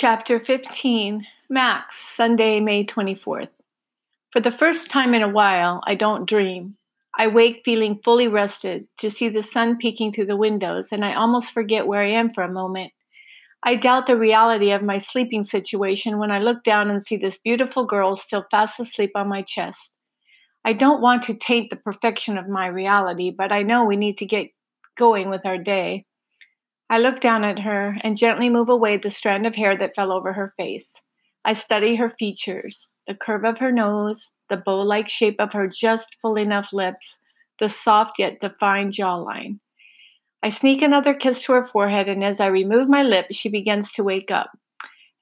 Chapter 0.00 0.38
15 0.38 1.26
Max, 1.50 1.96
Sunday, 2.14 2.60
May 2.60 2.86
24th. 2.86 3.48
For 4.30 4.38
the 4.38 4.52
first 4.52 4.90
time 4.90 5.12
in 5.12 5.22
a 5.22 5.28
while, 5.28 5.82
I 5.88 5.96
don't 5.96 6.28
dream. 6.28 6.76
I 7.18 7.26
wake 7.26 7.62
feeling 7.64 7.98
fully 8.04 8.28
rested 8.28 8.86
to 8.98 9.10
see 9.10 9.28
the 9.28 9.42
sun 9.42 9.76
peeking 9.76 10.12
through 10.12 10.26
the 10.26 10.36
windows, 10.36 10.90
and 10.92 11.04
I 11.04 11.14
almost 11.14 11.50
forget 11.50 11.88
where 11.88 12.00
I 12.00 12.10
am 12.10 12.32
for 12.32 12.44
a 12.44 12.52
moment. 12.52 12.92
I 13.64 13.74
doubt 13.74 14.06
the 14.06 14.16
reality 14.16 14.70
of 14.70 14.84
my 14.84 14.98
sleeping 14.98 15.42
situation 15.42 16.18
when 16.18 16.30
I 16.30 16.38
look 16.38 16.62
down 16.62 16.90
and 16.90 17.04
see 17.04 17.16
this 17.16 17.40
beautiful 17.42 17.84
girl 17.84 18.14
still 18.14 18.46
fast 18.52 18.78
asleep 18.78 19.10
on 19.16 19.26
my 19.26 19.42
chest. 19.42 19.90
I 20.64 20.74
don't 20.74 21.02
want 21.02 21.24
to 21.24 21.34
taint 21.34 21.70
the 21.70 21.76
perfection 21.76 22.38
of 22.38 22.46
my 22.46 22.68
reality, 22.68 23.32
but 23.36 23.50
I 23.50 23.64
know 23.64 23.84
we 23.84 23.96
need 23.96 24.18
to 24.18 24.26
get 24.26 24.46
going 24.96 25.28
with 25.28 25.44
our 25.44 25.58
day. 25.58 26.04
I 26.90 26.98
look 26.98 27.20
down 27.20 27.44
at 27.44 27.60
her 27.60 27.96
and 28.02 28.16
gently 28.16 28.48
move 28.48 28.68
away 28.68 28.96
the 28.96 29.10
strand 29.10 29.46
of 29.46 29.54
hair 29.54 29.76
that 29.76 29.94
fell 29.94 30.10
over 30.10 30.32
her 30.32 30.54
face. 30.56 30.90
I 31.44 31.52
study 31.52 31.96
her 31.96 32.10
features 32.10 32.86
the 33.06 33.14
curve 33.14 33.44
of 33.44 33.58
her 33.58 33.72
nose, 33.72 34.30
the 34.50 34.56
bow 34.58 34.80
like 34.82 35.08
shape 35.08 35.36
of 35.38 35.52
her 35.54 35.66
just 35.66 36.14
full 36.20 36.36
enough 36.36 36.72
lips, 36.72 37.18
the 37.58 37.68
soft 37.68 38.18
yet 38.18 38.38
defined 38.40 38.92
jawline. 38.92 39.58
I 40.42 40.50
sneak 40.50 40.82
another 40.82 41.14
kiss 41.14 41.42
to 41.44 41.52
her 41.54 41.66
forehead, 41.66 42.08
and 42.08 42.22
as 42.22 42.38
I 42.38 42.46
remove 42.46 42.88
my 42.88 43.02
lips, 43.02 43.34
she 43.34 43.48
begins 43.48 43.90
to 43.92 44.04
wake 44.04 44.30
up. 44.30 44.50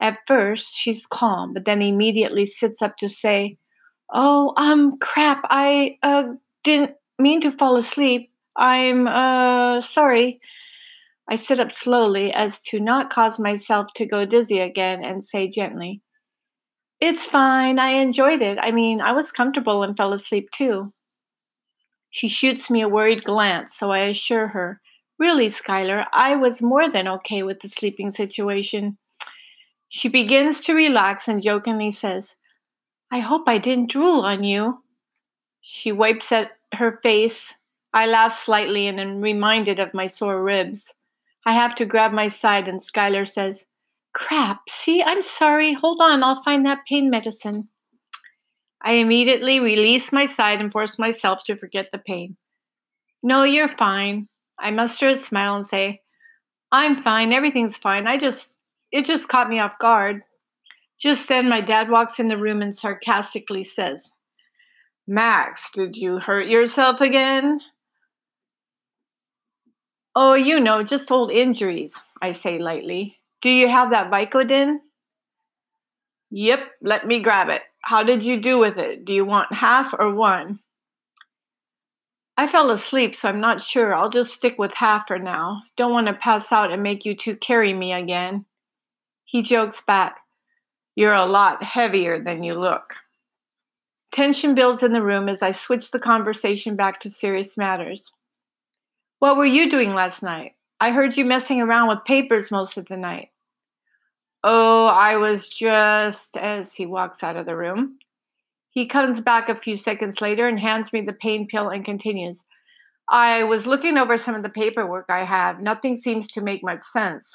At 0.01 0.19
first, 0.27 0.75
she's 0.75 1.07
calm, 1.07 1.55
but 1.55 1.65
then 1.65 1.81
immediately 1.81 2.45
sits 2.45 2.83
up 2.83 2.99
to 2.99 3.09
say, 3.09 3.57
Oh, 4.13 4.53
um, 4.57 4.99
crap, 4.99 5.43
I, 5.45 5.99
uh, 6.03 6.25
didn't 6.65 6.97
mean 7.19 7.41
to 7.41 7.51
fall 7.53 7.77
asleep. 7.77 8.31
I'm, 8.57 9.09
uh, 9.09 9.81
sorry. 9.81 10.41
I 11.29 11.37
sit 11.37 11.59
up 11.59 11.73
slowly 11.73 12.33
as 12.33 12.61
to 12.63 12.79
not 12.79 13.11
cause 13.11 13.39
myself 13.39 13.89
to 13.97 14.07
go 14.07 14.25
dizzy 14.25 14.61
again 14.61 15.05
and 15.05 15.27
say 15.27 15.49
gently, 15.49 16.01
It's 17.01 17.25
fine. 17.25 17.79
I 17.79 17.91
enjoyed 17.91 18.43
it. 18.43 18.59
I 18.61 18.71
mean, 18.71 19.01
I 19.01 19.13
was 19.13 19.33
comfortable 19.33 19.83
and 19.83 19.97
fell 19.97 20.13
asleep 20.13 20.51
too. 20.53 20.93
She 22.11 22.29
shoots 22.29 22.71
me 22.71 22.81
a 22.81 22.89
worried 22.89 23.25
glance, 23.25 23.77
so 23.77 23.91
I 23.91 24.01
assure 24.01 24.49
her, 24.49 24.81
Really, 25.19 25.49
Skylar, 25.49 26.05
I 26.13 26.37
was 26.37 26.61
more 26.61 26.89
than 26.91 27.09
okay 27.09 27.43
with 27.43 27.61
the 27.61 27.69
sleeping 27.69 28.11
situation. 28.11 28.99
She 29.89 30.09
begins 30.09 30.61
to 30.63 30.75
relax 30.75 31.27
and 31.27 31.43
jokingly 31.43 31.91
says, 31.91 32.35
I 33.11 33.21
hope 33.21 33.45
I 33.47 33.59
didn't 33.59 33.91
drool 33.91 34.21
on 34.21 34.45
you. 34.45 34.83
She 35.61 35.91
wipes 35.93 36.33
at 36.33 36.53
her 36.75 37.01
face. 37.03 37.55
I 37.95 38.07
laugh 38.07 38.37
slightly 38.37 38.89
and 38.89 39.01
am 39.01 39.21
reminded 39.21 39.79
of 39.79 39.95
my 39.95 40.07
sore 40.07 40.43
ribs. 40.43 40.93
I 41.47 41.53
have 41.53 41.77
to 41.77 41.87
grab 41.87 42.13
my 42.13 42.27
side, 42.27 42.67
and 42.67 42.81
Skylar 42.81 43.27
says, 43.27 43.65
Crap, 44.13 44.63
see, 44.69 45.03
I'm 45.03 45.23
sorry. 45.23 45.75
Hold 45.75 46.01
on, 46.03 46.25
I'll 46.25 46.43
find 46.43 46.67
that 46.67 46.81
pain 46.89 47.09
medicine. 47.09 47.69
I 48.83 48.93
immediately 48.93 49.61
release 49.61 50.13
my 50.13 50.27
side 50.27 50.61
and 50.61 50.73
force 50.73 50.99
myself 50.99 51.45
to 51.45 51.57
forget 51.57 51.89
the 51.93 51.99
pain. 51.99 52.37
No, 53.23 53.45
you're 53.45 53.69
fine. 53.69 54.29
I 54.59 54.71
muster 54.73 55.09
a 55.09 55.17
smile 55.17 55.55
and 55.55 55.67
say, 55.67 56.01
I'm 56.73 57.03
fine, 57.03 57.33
everything's 57.33 57.77
fine. 57.77 58.07
I 58.07 58.19
just, 58.19 58.51
it 58.91 59.05
just 59.05 59.29
caught 59.29 59.49
me 59.49 59.61
off 59.61 59.79
guard. 59.79 60.23
Just 60.99 61.29
then, 61.29 61.49
my 61.49 61.61
dad 61.61 61.91
walks 61.91 62.19
in 62.19 62.29
the 62.29 62.39
room 62.39 62.63
and 62.63 62.77
sarcastically 62.77 63.63
says, 63.63 64.11
Max, 65.07 65.71
did 65.73 65.97
you 65.97 66.19
hurt 66.19 66.49
yourself 66.49 67.01
again? 67.01 67.61
Oh, 70.19 70.33
you 70.33 70.61
know, 70.61 70.83
just 70.83 71.11
old 71.11 71.31
injuries, 71.31 71.95
I 72.23 72.33
say 72.33 72.59
lightly. 72.59 73.19
Do 73.43 73.51
you 73.51 73.69
have 73.69 73.91
that 73.91 74.11
Vicodin? 74.11 74.79
Yep, 76.31 76.61
let 76.81 77.07
me 77.07 77.21
grab 77.21 77.51
it. 77.51 77.61
How 77.83 78.03
did 78.03 78.25
you 78.25 78.41
do 78.41 78.59
with 78.59 78.79
it? 78.79 79.05
Do 79.05 79.13
you 79.13 79.27
want 79.27 79.53
half 79.53 79.93
or 79.99 80.15
one? 80.15 80.61
I 82.39 82.47
fell 82.47 82.71
asleep, 82.71 83.15
so 83.15 83.29
I'm 83.29 83.43
not 83.43 83.61
sure. 83.61 83.95
I'll 83.95 84.09
just 84.09 84.33
stick 84.33 84.59
with 84.59 84.73
half 84.73 85.07
for 85.07 85.19
now. 85.19 85.61
Don't 85.77 85.93
want 85.93 86.07
to 86.07 86.15
pass 86.15 86.51
out 86.51 86.73
and 86.73 86.83
make 86.83 87.05
you 87.05 87.15
two 87.15 87.37
carry 87.37 87.75
me 87.75 87.93
again. 87.93 88.47
He 89.27 89.43
jokes 89.43 89.83
back, 89.83 90.17
You're 90.95 91.13
a 91.13 91.27
lot 91.27 91.63
heavier 91.63 92.19
than 92.19 92.43
you 92.43 92.55
look. 92.55 92.95
Tension 94.13 94.55
builds 94.55 94.83
in 94.83 94.95
the 94.95 95.03
room 95.03 95.29
as 95.29 95.43
I 95.43 95.51
switch 95.51 95.91
the 95.91 95.99
conversation 95.99 96.75
back 96.75 97.01
to 97.01 97.11
serious 97.11 97.59
matters. 97.59 98.11
What 99.19 99.37
were 99.37 99.47
you 99.47 99.71
doing 99.71 99.95
last 99.95 100.23
night? 100.23 100.53
I 100.79 100.91
heard 100.91 101.17
you 101.17 101.25
messing 101.25 101.63
around 101.63 101.89
with 101.89 102.05
papers 102.05 102.51
most 102.51 102.77
of 102.77 102.87
the 102.87 102.99
night. 102.99 103.29
Oh, 104.45 104.87
I 104.87 105.17
was 105.17 105.49
just 105.49 106.37
as 106.37 106.75
he 106.75 106.85
walks 106.85 107.23
out 107.23 107.37
of 107.37 107.47
the 107.47 107.57
room. 107.57 107.99
He 108.71 108.87
comes 108.87 109.23
back 109.23 109.49
a 109.49 109.57
few 109.57 109.77
seconds 109.77 110.21
later 110.21 110.47
and 110.47 110.61
hands 110.61 110.93
me 110.93 111.01
the 111.01 111.15
pain 111.15 111.47
pill 111.47 111.71
and 111.71 111.83
continues. 111.83 112.45
I 113.09 113.45
was 113.45 113.67
looking 113.67 113.97
over 113.97 114.19
some 114.19 114.35
of 114.35 114.43
the 114.43 114.51
paperwork 114.51 115.07
I 115.09 115.25
have. 115.25 115.61
Nothing 115.61 115.97
seems 115.97 116.29
to 116.33 116.43
make 116.43 116.63
much 116.63 116.83
sense. 116.83 117.33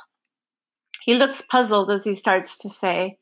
He 1.03 1.15
looks 1.15 1.41
puzzled 1.49 1.89
as 1.89 2.03
he 2.03 2.13
starts 2.13 2.59
to 2.59 2.69
say, 2.69 3.17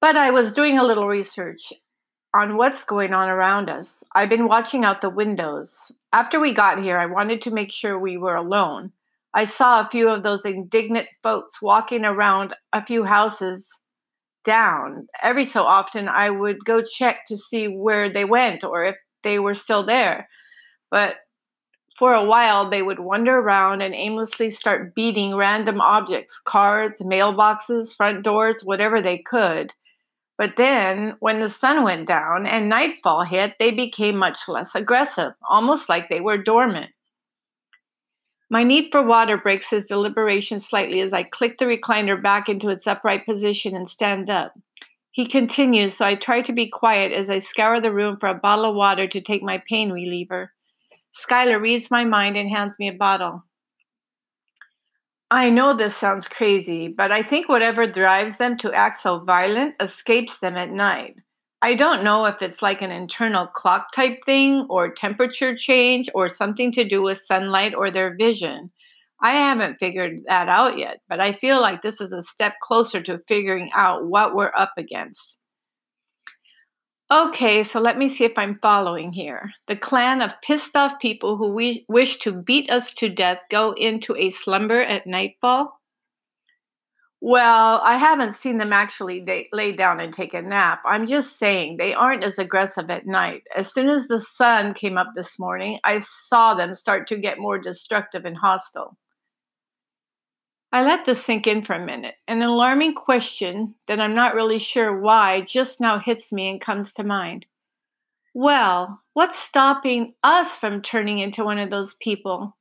But 0.00 0.16
I 0.16 0.30
was 0.30 0.52
doing 0.52 0.78
a 0.78 0.84
little 0.84 1.08
research 1.08 1.72
on 2.34 2.56
what's 2.56 2.84
going 2.84 3.14
on 3.14 3.28
around 3.28 3.70
us. 3.70 4.02
I've 4.14 4.28
been 4.28 4.48
watching 4.48 4.84
out 4.84 5.00
the 5.00 5.10
windows. 5.10 5.92
After 6.12 6.40
we 6.40 6.52
got 6.52 6.82
here, 6.82 6.98
I 6.98 7.06
wanted 7.06 7.42
to 7.42 7.50
make 7.52 7.72
sure 7.72 7.98
we 7.98 8.16
were 8.16 8.34
alone. 8.34 8.92
I 9.34 9.44
saw 9.44 9.80
a 9.80 9.88
few 9.90 10.08
of 10.08 10.22
those 10.22 10.44
indignant 10.44 11.08
folks 11.22 11.62
walking 11.62 12.04
around 12.04 12.54
a 12.72 12.84
few 12.84 13.04
houses 13.04 13.68
down. 14.44 15.06
Every 15.22 15.44
so 15.44 15.62
often, 15.62 16.08
I 16.08 16.30
would 16.30 16.64
go 16.64 16.82
check 16.82 17.24
to 17.28 17.36
see 17.36 17.66
where 17.66 18.12
they 18.12 18.24
went 18.24 18.64
or 18.64 18.84
if 18.84 18.96
they 19.22 19.38
were 19.38 19.54
still 19.54 19.84
there. 19.84 20.28
But 20.90 21.16
for 21.98 22.12
a 22.12 22.24
while, 22.24 22.68
they 22.68 22.82
would 22.82 22.98
wander 22.98 23.38
around 23.38 23.80
and 23.80 23.94
aimlessly 23.94 24.50
start 24.50 24.94
beating 24.94 25.36
random 25.36 25.80
objects 25.80 26.40
cars, 26.44 26.98
mailboxes, 27.00 27.94
front 27.94 28.24
doors, 28.24 28.64
whatever 28.64 29.00
they 29.00 29.18
could. 29.18 29.72
But 30.36 30.54
then, 30.56 31.16
when 31.20 31.40
the 31.40 31.48
sun 31.48 31.84
went 31.84 32.08
down 32.08 32.46
and 32.46 32.68
nightfall 32.68 33.22
hit, 33.22 33.54
they 33.58 33.70
became 33.70 34.16
much 34.16 34.48
less 34.48 34.74
aggressive, 34.74 35.32
almost 35.48 35.88
like 35.88 36.08
they 36.08 36.20
were 36.20 36.38
dormant. 36.38 36.90
My 38.50 38.62
need 38.62 38.90
for 38.90 39.02
water 39.02 39.38
breaks 39.38 39.70
his 39.70 39.84
deliberation 39.84 40.60
slightly 40.60 41.00
as 41.00 41.12
I 41.12 41.22
click 41.22 41.58
the 41.58 41.64
recliner 41.64 42.20
back 42.20 42.48
into 42.48 42.68
its 42.68 42.86
upright 42.86 43.24
position 43.24 43.74
and 43.74 43.88
stand 43.88 44.28
up. 44.28 44.54
He 45.12 45.26
continues, 45.26 45.96
so 45.96 46.04
I 46.04 46.16
try 46.16 46.42
to 46.42 46.52
be 46.52 46.68
quiet 46.68 47.12
as 47.12 47.30
I 47.30 47.38
scour 47.38 47.80
the 47.80 47.92
room 47.92 48.16
for 48.18 48.28
a 48.28 48.34
bottle 48.34 48.64
of 48.66 48.74
water 48.74 49.06
to 49.06 49.20
take 49.20 49.42
my 49.42 49.62
pain 49.68 49.92
reliever. 49.92 50.52
Skylar 51.14 51.60
reads 51.60 51.90
my 51.90 52.04
mind 52.04 52.36
and 52.36 52.48
hands 52.48 52.74
me 52.80 52.88
a 52.88 52.92
bottle. 52.92 53.44
I 55.34 55.50
know 55.50 55.74
this 55.74 55.96
sounds 55.96 56.28
crazy, 56.28 56.86
but 56.86 57.10
I 57.10 57.24
think 57.24 57.48
whatever 57.48 57.86
drives 57.86 58.38
them 58.38 58.56
to 58.58 58.72
act 58.72 59.00
so 59.00 59.18
violent 59.18 59.74
escapes 59.80 60.38
them 60.38 60.56
at 60.56 60.70
night. 60.70 61.16
I 61.60 61.74
don't 61.74 62.04
know 62.04 62.24
if 62.26 62.40
it's 62.40 62.62
like 62.62 62.82
an 62.82 62.92
internal 62.92 63.48
clock 63.48 63.90
type 63.92 64.20
thing 64.24 64.64
or 64.70 64.94
temperature 64.94 65.56
change 65.56 66.08
or 66.14 66.28
something 66.28 66.70
to 66.70 66.88
do 66.88 67.02
with 67.02 67.18
sunlight 67.18 67.74
or 67.74 67.90
their 67.90 68.14
vision. 68.14 68.70
I 69.22 69.32
haven't 69.32 69.80
figured 69.80 70.20
that 70.28 70.48
out 70.48 70.78
yet, 70.78 71.00
but 71.08 71.18
I 71.18 71.32
feel 71.32 71.60
like 71.60 71.82
this 71.82 72.00
is 72.00 72.12
a 72.12 72.22
step 72.22 72.54
closer 72.62 73.02
to 73.02 73.18
figuring 73.26 73.70
out 73.74 74.06
what 74.06 74.36
we're 74.36 74.52
up 74.56 74.74
against. 74.76 75.38
Okay, 77.10 77.64
so 77.64 77.80
let 77.80 77.98
me 77.98 78.08
see 78.08 78.24
if 78.24 78.36
I'm 78.38 78.58
following 78.60 79.12
here. 79.12 79.52
The 79.66 79.76
clan 79.76 80.22
of 80.22 80.40
pissed 80.40 80.74
off 80.74 80.98
people 81.00 81.36
who 81.36 81.48
we 81.48 81.84
wish 81.86 82.18
to 82.20 82.32
beat 82.32 82.70
us 82.70 82.94
to 82.94 83.10
death 83.10 83.40
go 83.50 83.72
into 83.72 84.16
a 84.16 84.30
slumber 84.30 84.80
at 84.80 85.06
nightfall? 85.06 85.80
Well, 87.20 87.80
I 87.82 87.96
haven't 87.96 88.34
seen 88.34 88.58
them 88.58 88.72
actually 88.72 89.24
lay 89.52 89.72
down 89.72 90.00
and 90.00 90.12
take 90.12 90.34
a 90.34 90.42
nap. 90.42 90.82
I'm 90.84 91.06
just 91.06 91.38
saying 91.38 91.76
they 91.76 91.94
aren't 91.94 92.24
as 92.24 92.38
aggressive 92.38 92.90
at 92.90 93.06
night. 93.06 93.42
As 93.54 93.72
soon 93.72 93.88
as 93.88 94.08
the 94.08 94.20
sun 94.20 94.74
came 94.74 94.98
up 94.98 95.12
this 95.14 95.38
morning, 95.38 95.78
I 95.84 96.00
saw 96.00 96.54
them 96.54 96.74
start 96.74 97.06
to 97.08 97.18
get 97.18 97.38
more 97.38 97.58
destructive 97.58 98.24
and 98.24 98.36
hostile. 98.36 98.96
I 100.74 100.82
let 100.82 101.06
this 101.06 101.24
sink 101.24 101.46
in 101.46 101.62
for 101.62 101.74
a 101.74 101.86
minute. 101.86 102.16
An 102.26 102.42
alarming 102.42 102.94
question 102.94 103.76
that 103.86 104.00
I'm 104.00 104.16
not 104.16 104.34
really 104.34 104.58
sure 104.58 104.98
why 104.98 105.42
just 105.42 105.80
now 105.80 106.00
hits 106.00 106.32
me 106.32 106.50
and 106.50 106.60
comes 106.60 106.92
to 106.94 107.04
mind. 107.04 107.46
Well, 108.34 109.00
what's 109.12 109.38
stopping 109.38 110.14
us 110.24 110.56
from 110.56 110.82
turning 110.82 111.20
into 111.20 111.44
one 111.44 111.60
of 111.60 111.70
those 111.70 111.94
people? 112.00 112.56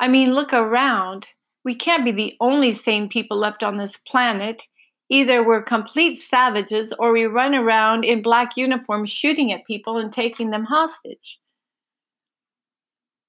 I 0.00 0.08
mean, 0.08 0.32
look 0.32 0.54
around. 0.54 1.28
We 1.66 1.74
can't 1.74 2.02
be 2.02 2.12
the 2.12 2.34
only 2.40 2.72
sane 2.72 3.10
people 3.10 3.36
left 3.36 3.62
on 3.62 3.76
this 3.76 3.98
planet. 4.08 4.62
Either 5.10 5.44
we're 5.44 5.62
complete 5.62 6.18
savages 6.18 6.94
or 6.98 7.12
we 7.12 7.24
run 7.24 7.54
around 7.54 8.06
in 8.06 8.22
black 8.22 8.56
uniforms 8.56 9.10
shooting 9.10 9.52
at 9.52 9.66
people 9.66 9.98
and 9.98 10.10
taking 10.10 10.48
them 10.48 10.64
hostage. 10.64 11.38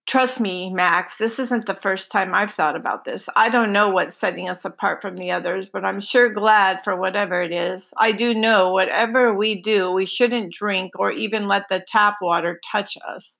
Trust 0.09 0.39
me, 0.39 0.71
Max, 0.73 1.17
this 1.17 1.37
isn't 1.37 1.67
the 1.67 1.75
first 1.75 2.11
time 2.11 2.33
I've 2.33 2.51
thought 2.51 2.75
about 2.75 3.05
this. 3.05 3.29
I 3.35 3.47
don't 3.47 3.71
know 3.71 3.89
what's 3.89 4.17
setting 4.17 4.49
us 4.49 4.65
apart 4.65 5.03
from 5.03 5.15
the 5.17 5.29
others, 5.29 5.69
but 5.69 5.85
I'm 5.85 6.01
sure 6.01 6.33
glad 6.33 6.83
for 6.83 6.95
whatever 6.95 7.43
it 7.43 7.51
is. 7.51 7.93
I 7.95 8.11
do 8.11 8.33
know 8.33 8.71
whatever 8.71 9.35
we 9.35 9.61
do, 9.61 9.91
we 9.91 10.07
shouldn't 10.07 10.51
drink 10.51 10.93
or 10.97 11.11
even 11.11 11.47
let 11.47 11.69
the 11.69 11.85
tap 11.87 12.15
water 12.23 12.59
touch 12.71 12.97
us. 13.07 13.37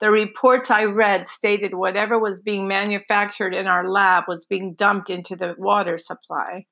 The 0.00 0.10
reports 0.10 0.68
I 0.68 0.86
read 0.86 1.28
stated 1.28 1.74
whatever 1.74 2.18
was 2.18 2.40
being 2.40 2.66
manufactured 2.66 3.54
in 3.54 3.68
our 3.68 3.88
lab 3.88 4.24
was 4.26 4.44
being 4.44 4.74
dumped 4.74 5.10
into 5.10 5.36
the 5.36 5.54
water 5.58 5.96
supply. 5.96 6.66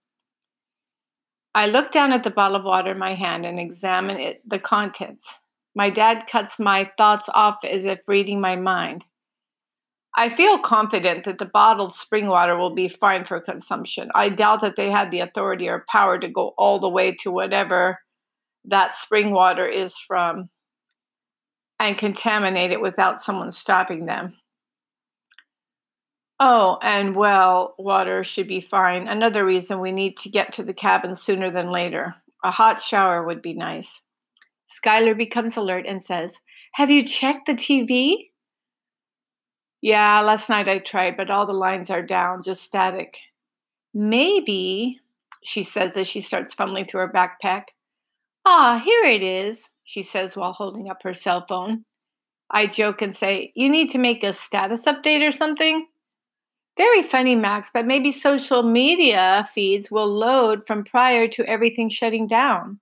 I 1.55 1.69
looked 1.69 1.93
down 1.93 2.11
at 2.11 2.25
the 2.25 2.31
bottle 2.31 2.57
of 2.57 2.65
water 2.65 2.91
in 2.91 2.99
my 2.99 3.15
hand 3.15 3.47
and 3.47 3.61
examined 3.61 4.19
it, 4.19 4.43
the 4.45 4.59
contents. 4.59 5.27
My 5.77 5.91
dad 5.91 6.27
cuts 6.29 6.59
my 6.59 6.91
thoughts 6.99 7.29
off 7.33 7.59
as 7.63 7.85
if 7.85 8.01
reading 8.09 8.41
my 8.41 8.57
mind. 8.57 9.05
I 10.19 10.29
feel 10.31 10.59
confident 10.59 11.27
that 11.27 11.39
the 11.39 11.45
bottled 11.45 11.95
spring 11.95 12.27
water 12.27 12.57
will 12.57 12.75
be 12.75 12.89
fine 12.89 13.25
for 13.25 13.41
consumption. 13.41 14.11
I 14.17 14.31
doubt 14.31 14.63
that 14.63 14.75
they 14.75 14.91
had 14.91 15.13
the 15.13 15.21
authority 15.21 15.69
or 15.69 15.87
power 15.89 16.19
to 16.19 16.27
go 16.27 16.55
all 16.59 16.81
the 16.81 16.89
way 16.89 17.15
to 17.21 17.31
whatever 17.31 18.01
that 18.65 18.97
spring 18.97 19.31
water 19.31 19.65
is 19.65 19.97
from 19.97 20.51
and 21.79 21.97
contaminate 21.97 22.73
it 22.73 22.81
without 22.81 23.23
someone 23.23 23.53
stopping 23.53 24.07
them. 24.07 24.35
Oh, 26.41 26.79
and 26.83 27.15
well, 27.15 27.77
water 27.79 28.25
should 28.25 28.49
be 28.49 28.61
fine. 28.61 29.07
Another 29.07 29.45
reason 29.45 29.79
we 29.79 29.93
need 29.93 30.17
to 30.19 30.29
get 30.29 30.53
to 30.55 30.65
the 30.65 30.75
cabin 30.75 31.15
sooner 31.15 31.53
than 31.53 31.71
later. 31.71 32.17
A 32.43 32.51
hot 32.51 32.81
shower 32.81 33.25
would 33.25 33.41
be 33.41 33.55
nice. 33.55 34.01
Skylar 34.85 35.17
becomes 35.17 35.57
alert 35.57 35.87
and 35.87 36.03
says, 36.03 36.33
Have 36.73 36.91
you 36.91 37.07
checked 37.07 37.47
the 37.47 37.55
TV? 37.55 38.28
Yeah, 39.81 40.21
last 40.21 40.49
night 40.49 40.69
I 40.69 40.79
tried, 40.79 41.17
but 41.17 41.31
all 41.31 41.47
the 41.47 41.53
lines 41.53 41.91
are 41.91 42.03
down, 42.03 42.43
just 42.43 42.63
static. 42.63 43.17
Maybe, 43.95 45.01
she 45.43 45.63
says 45.63 45.97
as 45.97 46.09
she 46.09 46.21
starts 46.21 46.55
fumbling 46.55 46.85
through 46.85 47.01
her 47.03 47.13
backpack. 47.13 47.65
Ah, 48.45 48.83
here 48.85 49.05
it 49.05 49.23
is, 49.23 49.69
she 49.85 50.03
says 50.03 50.37
while 50.37 50.53
holding 50.53 50.89
up 50.91 51.03
her 51.03 51.15
cell 51.15 51.45
phone. 51.49 51.85
I 52.51 52.67
joke 52.67 53.03
and 53.03 53.15
say, 53.15 53.53
You 53.55 53.69
need 53.69 53.91
to 53.91 53.99
make 53.99 54.25
a 54.25 54.33
status 54.33 54.85
update 54.85 55.27
or 55.27 55.33
something? 55.33 55.87
Very 56.77 57.03
funny, 57.03 57.35
Max, 57.35 57.71
but 57.75 57.87
maybe 57.87 58.13
social 58.13 58.63
media 58.63 59.49
feeds 59.53 59.91
will 59.91 60.07
load 60.07 60.67
from 60.67 60.85
prior 60.85 61.27
to 61.29 61.45
everything 61.45 61.91
shutting 61.91 62.27
down. 62.27 62.79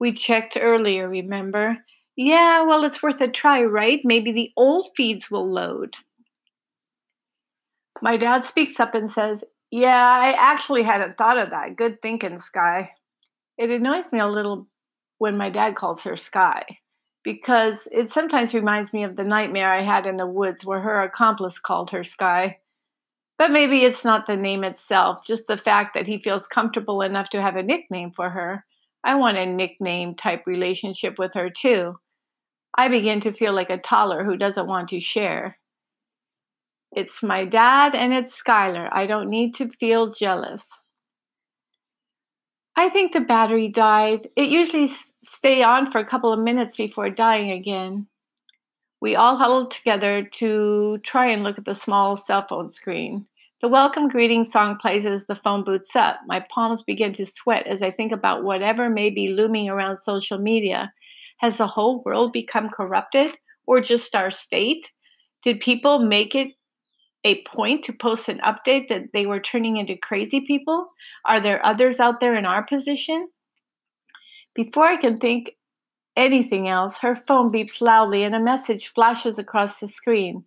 We 0.00 0.12
checked 0.12 0.58
earlier, 0.60 1.08
remember? 1.08 1.78
Yeah, 2.16 2.62
well, 2.62 2.84
it's 2.84 3.02
worth 3.02 3.20
a 3.20 3.28
try, 3.28 3.62
right? 3.64 4.00
Maybe 4.04 4.32
the 4.32 4.52
old 4.56 4.90
feeds 4.96 5.30
will 5.30 5.50
load. 5.50 5.94
My 8.02 8.16
dad 8.16 8.44
speaks 8.44 8.80
up 8.80 8.94
and 8.94 9.10
says, 9.10 9.42
Yeah, 9.70 9.96
I 10.20 10.32
actually 10.32 10.82
hadn't 10.82 11.16
thought 11.16 11.38
of 11.38 11.50
that. 11.50 11.76
Good 11.76 12.02
thinking, 12.02 12.40
Sky. 12.40 12.90
It 13.58 13.70
annoys 13.70 14.12
me 14.12 14.20
a 14.20 14.28
little 14.28 14.68
when 15.18 15.36
my 15.36 15.50
dad 15.50 15.76
calls 15.76 16.02
her 16.04 16.16
Sky 16.16 16.64
because 17.24 17.88
it 17.92 18.10
sometimes 18.12 18.54
reminds 18.54 18.92
me 18.92 19.04
of 19.04 19.16
the 19.16 19.24
nightmare 19.24 19.72
I 19.72 19.82
had 19.82 20.06
in 20.06 20.16
the 20.16 20.26
woods 20.26 20.64
where 20.64 20.80
her 20.80 21.02
accomplice 21.02 21.58
called 21.60 21.90
her 21.90 22.04
Sky. 22.04 22.58
But 23.38 23.50
maybe 23.52 23.84
it's 23.84 24.04
not 24.04 24.26
the 24.26 24.36
name 24.36 24.64
itself, 24.64 25.26
just 25.26 25.46
the 25.48 25.58
fact 25.58 25.94
that 25.94 26.06
he 26.08 26.18
feels 26.18 26.46
comfortable 26.48 27.02
enough 27.02 27.30
to 27.30 27.42
have 27.42 27.56
a 27.56 27.62
nickname 27.62 28.12
for 28.12 28.30
her. 28.30 28.64
I 29.04 29.16
want 29.16 29.38
a 29.38 29.46
nickname 29.46 30.14
type 30.14 30.44
relationship 30.46 31.18
with 31.18 31.34
her 31.34 31.50
too. 31.50 31.98
I 32.76 32.88
begin 32.88 33.20
to 33.20 33.32
feel 33.32 33.52
like 33.52 33.70
a 33.70 33.78
toddler 33.78 34.24
who 34.24 34.36
doesn't 34.36 34.66
want 34.66 34.88
to 34.90 35.00
share. 35.00 35.58
It's 36.90 37.22
my 37.22 37.44
dad 37.44 37.94
and 37.94 38.12
it's 38.12 38.40
Skylar. 38.40 38.88
I 38.92 39.06
don't 39.06 39.30
need 39.30 39.54
to 39.56 39.68
feel 39.68 40.10
jealous. 40.10 40.66
I 42.76 42.88
think 42.88 43.12
the 43.12 43.20
battery 43.20 43.68
died. 43.68 44.28
It 44.36 44.48
usually 44.48 44.90
stay 45.22 45.62
on 45.62 45.90
for 45.90 45.98
a 45.98 46.06
couple 46.06 46.32
of 46.32 46.40
minutes 46.40 46.76
before 46.76 47.10
dying 47.10 47.50
again. 47.50 48.06
We 49.00 49.16
all 49.16 49.36
huddled 49.36 49.70
together 49.70 50.22
to 50.34 50.98
try 51.02 51.26
and 51.26 51.42
look 51.42 51.58
at 51.58 51.64
the 51.64 51.74
small 51.74 52.16
cell 52.16 52.46
phone 52.48 52.68
screen. 52.68 53.26
The 53.60 53.68
welcome 53.68 54.08
greeting 54.08 54.44
song 54.44 54.78
plays 54.80 55.06
as 55.06 55.26
the 55.26 55.36
phone 55.36 55.64
boots 55.64 55.94
up. 55.94 56.20
My 56.26 56.40
palms 56.50 56.82
begin 56.82 57.12
to 57.14 57.26
sweat 57.26 57.66
as 57.66 57.82
I 57.82 57.90
think 57.90 58.12
about 58.12 58.42
whatever 58.42 58.88
may 58.88 59.10
be 59.10 59.28
looming 59.28 59.68
around 59.68 59.98
social 59.98 60.38
media 60.38 60.92
has 61.42 61.58
the 61.58 61.66
whole 61.66 62.02
world 62.04 62.32
become 62.32 62.70
corrupted 62.70 63.32
or 63.66 63.80
just 63.80 64.14
our 64.14 64.30
state? 64.30 64.90
Did 65.42 65.60
people 65.60 65.98
make 65.98 66.34
it 66.34 66.52
a 67.24 67.42
point 67.42 67.84
to 67.84 67.92
post 67.92 68.28
an 68.28 68.38
update 68.38 68.88
that 68.88 69.12
they 69.12 69.26
were 69.26 69.40
turning 69.40 69.76
into 69.76 69.96
crazy 69.96 70.40
people? 70.40 70.88
Are 71.26 71.40
there 71.40 71.64
others 71.66 72.00
out 72.00 72.20
there 72.20 72.36
in 72.36 72.46
our 72.46 72.64
position? 72.64 73.28
Before 74.54 74.84
I 74.84 74.96
can 74.96 75.18
think 75.18 75.52
anything 76.16 76.68
else, 76.68 76.98
her 76.98 77.16
phone 77.16 77.50
beeps 77.50 77.80
loudly 77.80 78.22
and 78.22 78.34
a 78.34 78.40
message 78.40 78.92
flashes 78.92 79.38
across 79.38 79.80
the 79.80 79.88
screen. 79.88 80.44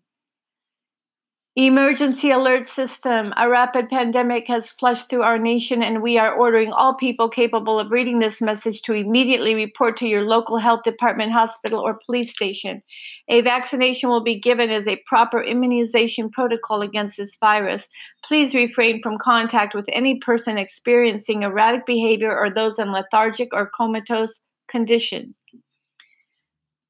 Emergency 1.57 2.31
alert 2.31 2.67
system. 2.67 3.33
A 3.37 3.49
rapid 3.49 3.87
pandemic 3.87 4.45
has 4.49 4.67
flushed 4.71 5.09
through 5.09 5.21
our 5.21 5.39
nation, 5.39 5.81
and 5.81 6.01
we 6.01 6.17
are 6.17 6.35
ordering 6.35 6.73
all 6.73 6.95
people 6.95 7.29
capable 7.29 7.79
of 7.79 7.91
reading 7.91 8.19
this 8.19 8.41
message 8.41 8.81
to 8.81 8.93
immediately 8.93 9.55
report 9.55 9.95
to 9.95 10.05
your 10.05 10.23
local 10.23 10.57
health 10.57 10.83
department, 10.83 11.31
hospital, 11.31 11.79
or 11.79 11.97
police 12.05 12.29
station. 12.29 12.83
A 13.29 13.39
vaccination 13.39 14.09
will 14.09 14.21
be 14.21 14.37
given 14.37 14.69
as 14.69 14.85
a 14.85 15.01
proper 15.05 15.41
immunization 15.41 16.29
protocol 16.29 16.81
against 16.81 17.15
this 17.15 17.37
virus. 17.39 17.87
Please 18.25 18.53
refrain 18.53 19.01
from 19.01 19.17
contact 19.17 19.73
with 19.73 19.85
any 19.87 20.19
person 20.19 20.57
experiencing 20.57 21.43
erratic 21.43 21.85
behavior 21.85 22.37
or 22.37 22.49
those 22.49 22.79
in 22.79 22.91
lethargic 22.91 23.53
or 23.53 23.71
comatose 23.73 24.41
condition. 24.67 25.33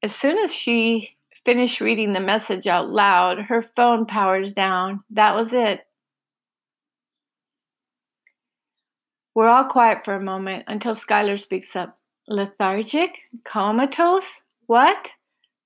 As 0.02 0.12
soon 0.12 0.38
as 0.38 0.52
she 0.52 1.15
finished 1.46 1.80
reading 1.80 2.12
the 2.12 2.20
message 2.20 2.66
out 2.66 2.90
loud, 2.90 3.38
her 3.38 3.62
phone 3.62 4.04
powers 4.04 4.52
down. 4.52 5.04
That 5.10 5.36
was 5.36 5.52
it. 5.52 5.86
We're 9.34 9.48
all 9.48 9.64
quiet 9.64 10.04
for 10.04 10.14
a 10.14 10.20
moment 10.20 10.64
until 10.66 10.94
Skylar 10.94 11.40
speaks 11.40 11.76
up. 11.76 11.98
Lethargic? 12.26 13.20
Comatose? 13.44 14.42
What? 14.66 15.12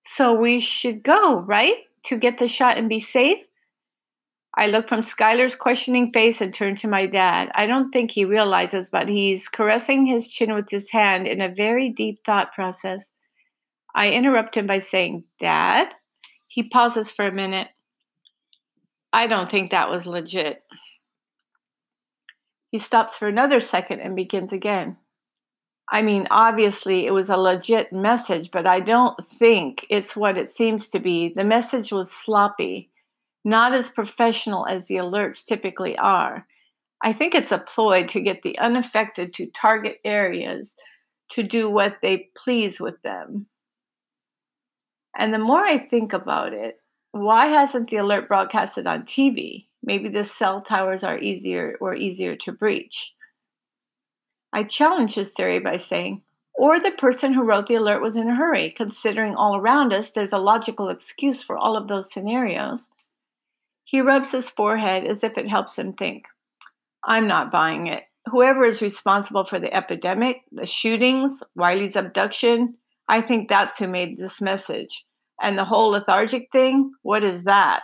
So 0.03 0.35
we 0.35 0.61
should 0.61 1.03
go, 1.03 1.41
right? 1.41 1.77
To 2.05 2.19
get 2.19 2.37
the 2.37 2.49
shot 2.49 2.77
and 2.77 2.89
be 2.89 3.01
safe? 3.01 3.39
I 4.57 4.67
look 4.67 4.87
from 4.87 5.01
Skylar's 5.01 5.57
questioning 5.57 6.13
face 6.13 6.43
and 6.43 6.53
turn 6.53 6.77
to 6.77 6.89
my 6.89 7.07
dad. 7.07 7.51
I 7.55 7.67
don't 7.67 7.91
think 7.91 8.11
he 8.11 8.27
realizes, 8.27 8.91
but 8.91 9.09
he's 9.09 9.49
caressing 9.49 10.05
his 10.05 10.29
chin 10.29 10.53
with 10.53 10.69
his 10.69 10.91
hand 10.91 11.27
in 11.27 11.41
a 11.41 11.49
very 11.49 11.89
deep 11.89 12.19
thought 12.27 12.53
process. 12.53 13.09
I 13.95 14.11
interrupt 14.11 14.57
him 14.57 14.67
by 14.67 14.79
saying, 14.79 15.25
Dad? 15.39 15.89
He 16.49 16.65
pauses 16.65 17.11
for 17.11 17.27
a 17.27 17.33
minute. 17.33 17.69
I 19.13 19.27
don't 19.27 19.51
think 19.51 19.71
that 19.71 19.91
was 19.91 20.07
legit. 20.07 20.63
He 22.71 22.79
stops 22.79 23.17
for 23.17 23.27
another 23.27 23.61
second 23.61 24.01
and 24.01 24.15
begins 24.15 24.53
again. 24.53 24.97
I 25.93 26.03
mean, 26.03 26.29
obviously, 26.31 27.05
it 27.07 27.11
was 27.11 27.31
a 27.31 27.37
legit 27.37 27.93
message, 27.93 28.51
but 28.53 28.67
I 28.67 28.79
don't 28.79 29.19
think 29.39 29.85
it's 29.91 30.15
what 30.15 30.39
it 30.39 30.53
seems 30.53 30.87
to 30.89 31.01
be. 31.01 31.33
The 31.35 31.45
message 31.45 31.91
was 31.91 32.13
sloppy, 32.13 32.91
not 33.45 33.75
as 33.75 33.91
professional 33.91 34.67
as 34.67 34.87
the 34.87 34.97
alerts 34.97 35.45
typically 35.45 35.99
are. 35.99 36.47
I 37.03 37.13
think 37.13 37.35
it's 37.35 37.51
a 37.51 37.59
ploy 37.59 38.07
to 38.09 38.21
get 38.21 38.43
the 38.43 38.57
unaffected 38.59 39.35
to 39.35 39.47
target 39.47 39.99
areas 40.05 40.77
to 41.31 41.43
do 41.43 41.69
what 41.69 41.97
they 42.03 42.29
please 42.37 42.81
with 42.81 43.01
them. 43.03 43.47
And 45.17 45.35
the 45.35 45.39
more 45.39 45.65
I 45.65 45.79
think 45.79 46.13
about 46.13 46.53
it, 46.53 46.81
why 47.13 47.47
hasn't 47.47 47.91
the 47.91 47.97
alert 47.97 48.29
broadcasted 48.29 48.87
on 48.87 49.03
TV? 49.03 49.67
Maybe 49.83 50.09
the 50.09 50.25
cell 50.25 50.61
towers 50.63 51.03
are 51.03 51.19
easier 51.19 51.77
or 51.81 51.95
easier 51.95 52.37
to 52.37 52.53
breach. 52.53 53.13
I 54.53 54.65
challenge 54.65 55.15
his 55.15 55.33
theory 55.33 55.61
by 55.61 55.77
saying, 55.77 56.23
or 56.55 56.79
the 56.79 56.91
person 56.91 57.33
who 57.33 57.43
wrote 57.43 57.67
the 57.69 57.77
alert 57.77 58.03
was 58.03 58.17
in 58.17 58.29
a 58.29 58.35
hurry, 58.35 58.71
considering 58.71 59.35
all 59.35 59.57
around 59.57 59.93
us 59.93 60.11
there's 60.11 60.33
a 60.33 60.39
logical 60.39 60.89
excuse 60.89 61.43
for 61.43 61.57
all 61.57 61.77
of 61.77 61.89
those 61.89 62.13
scenarios. 62.13 62.87
He 63.85 64.01
rubs 64.01 64.33
his 64.33 64.51
forehead 64.51 65.05
as 65.05 65.25
if 65.25 65.39
it 65.39 65.49
helps 65.49 65.79
him 65.79 65.93
think. 65.93 66.27
I'm 67.05 67.27
not 67.27 67.51
buying 67.51 67.87
it. 67.87 68.05
Whoever 68.27 68.65
is 68.65 68.83
responsible 68.83 69.45
for 69.45 69.59
the 69.59 69.75
epidemic, 69.75 70.43
the 70.53 70.67
shootings, 70.67 71.43
Wiley's 71.57 71.97
abduction, 71.97 72.75
I 73.11 73.21
think 73.21 73.49
that's 73.49 73.77
who 73.77 73.89
made 73.89 74.19
this 74.19 74.41
message. 74.41 75.05
And 75.43 75.59
the 75.59 75.65
whole 75.65 75.91
lethargic 75.91 76.47
thing, 76.53 76.93
what 77.03 77.25
is 77.25 77.43
that? 77.43 77.83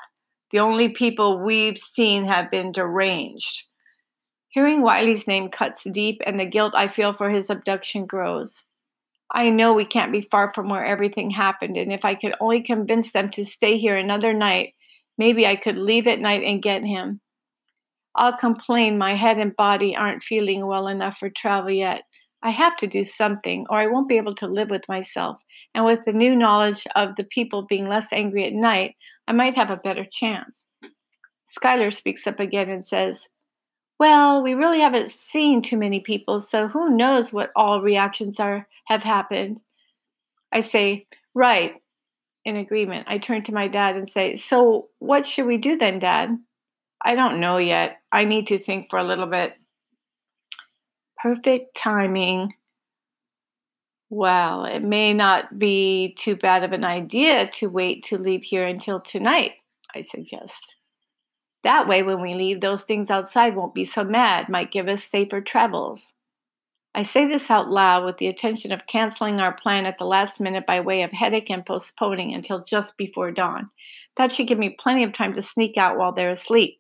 The 0.53 0.61
only 0.61 0.91
people 0.91 1.43
we've 1.43 1.79
seen 1.79 2.27
have 2.27 2.49
been 2.49 2.71
deranged. 2.71 3.65
Hearing 4.51 4.83
Wiley's 4.83 5.27
name 5.27 5.49
cuts 5.49 5.83
deep, 5.83 6.21
and 6.25 6.39
the 6.39 6.47
guilt 6.47 6.75
I 6.77 6.87
feel 6.87 7.13
for 7.13 7.29
his 7.29 7.51
abduction 7.51 8.07
grows. 8.07 8.63
I 9.35 9.51
know 9.51 9.75
we 9.75 9.85
can't 9.85 10.13
be 10.13 10.21
far 10.21 10.53
from 10.55 10.69
where 10.69 10.87
everything 10.87 11.31
happened, 11.31 11.77
and 11.77 11.93
if 11.93 12.05
I 12.05 12.15
could 12.15 12.35
only 12.41 12.63
convince 12.63 13.11
them 13.11 13.29
to 13.33 13.45
stay 13.45 13.79
here 13.79 13.97
another 13.97 14.33
night, 14.33 14.75
maybe 15.19 15.45
I 15.45 15.57
could 15.57 15.77
leave 15.77 16.07
at 16.07 16.21
night 16.21 16.45
and 16.45 16.63
get 16.63 16.85
him. 16.85 17.21
I'll 18.15 18.37
complain 18.37 18.97
my 18.97 19.17
head 19.17 19.39
and 19.39 19.57
body 19.57 19.97
aren't 19.97 20.23
feeling 20.23 20.65
well 20.65 20.87
enough 20.87 21.19
for 21.19 21.31
travel 21.31 21.73
yet. 21.73 22.03
I 22.43 22.51
have 22.51 22.77
to 22.79 22.87
do 22.87 23.03
something, 23.03 23.67
or 23.71 23.79
I 23.79 23.87
won't 23.87 24.09
be 24.09 24.19
able 24.19 24.35
to 24.37 24.47
live 24.47 24.71
with 24.71 24.89
myself. 24.89 25.39
And 25.75 25.85
with 25.85 26.01
the 26.05 26.13
new 26.13 26.37
knowledge 26.37 26.87
of 26.95 27.17
the 27.17 27.25
people 27.25 27.67
being 27.69 27.89
less 27.89 28.07
angry 28.13 28.47
at 28.47 28.53
night, 28.53 28.95
I 29.27 29.33
might 29.33 29.57
have 29.57 29.71
a 29.71 29.77
better 29.77 30.07
chance. 30.11 30.55
Skylar 31.47 31.95
speaks 31.95 32.27
up 32.27 32.41
again 32.41 32.69
and 32.69 32.85
says, 32.85 33.25
Well, 33.99 34.43
we 34.43 34.55
really 34.55 34.81
haven't 34.81 35.11
seen 35.11 35.63
too 35.63 35.77
many 35.77 36.01
people, 36.01 36.41
so 36.41 36.69
who 36.69 36.97
knows 36.97 37.33
what 37.33 37.51
all 37.57 37.81
reactions 37.81 38.39
are 38.39 38.69
have 38.87 39.03
happened. 39.03 39.61
I 40.53 40.61
say, 40.61 41.07
Right, 41.35 41.75
in 42.47 42.57
agreement. 42.57 43.07
I 43.09 43.19
turn 43.19 43.43
to 43.45 43.53
my 43.53 43.69
dad 43.69 43.97
and 43.97 44.09
say, 44.09 44.37
So 44.37 44.89
what 45.01 45.27
should 45.27 45.47
we 45.47 45.59
do 45.59 45.77
then, 45.77 45.99
Dad? 45.99 46.31
I 47.05 47.15
don't 47.15 47.41
know 47.41 47.59
yet. 47.59 47.97
I 48.11 48.25
need 48.25 48.47
to 48.47 48.59
think 48.59 48.87
for 48.89 48.99
a 48.99 49.05
little 49.05 49.27
bit. 49.27 49.53
Perfect 51.23 51.77
timing. 51.77 52.55
Well, 54.11 54.65
it 54.65 54.81
may 54.81 55.13
not 55.13 55.59
be 55.59 56.15
too 56.19 56.37
bad 56.37 56.63
of 56.63 56.73
an 56.73 56.85
idea 56.85 57.49
to 57.55 57.69
wait 57.69 58.05
to 58.05 58.19
leave 58.19 58.43
here 58.43 58.67
until 58.67 59.01
tonight, 59.01 59.53
I 59.95 60.03
suggest. 60.03 60.77
That 61.65 61.89
way, 61.89 62.03
when 62.05 62.21
we 62.21 62.35
leave, 62.35 62.61
those 62.61 62.85
things 62.85 63.11
outside 63.11 63.57
won't 63.57 63.75
be 63.75 63.85
so 63.85 64.05
mad, 64.05 64.49
might 64.49 64.71
give 64.71 64.87
us 64.87 65.03
safer 65.03 65.41
travels. 65.41 66.13
I 66.95 67.03
say 67.03 67.27
this 67.27 67.51
out 67.51 67.69
loud 67.69 68.05
with 68.05 68.19
the 68.19 68.29
intention 68.29 68.73
of 68.73 68.87
canceling 68.87 69.41
our 69.41 69.53
plan 69.53 69.85
at 69.85 69.99
the 69.99 70.07
last 70.07 70.41
minute 70.41 70.65
by 70.65 70.81
way 70.81 71.03
of 71.03 71.13
headache 71.13 71.51
and 71.51 71.67
postponing 71.67 72.33
until 72.33 72.63
just 72.63 72.97
before 72.97 73.33
dawn. 73.33 73.71
That 74.17 74.33
should 74.33 74.47
give 74.47 74.59
me 74.59 74.77
plenty 74.79 75.03
of 75.03 75.13
time 75.13 75.35
to 75.35 75.43
sneak 75.43 75.77
out 75.77 75.99
while 75.99 76.13
they're 76.13 76.31
asleep. 76.31 76.79